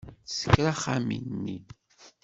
[0.27, 1.57] Tessekra axxam-nni.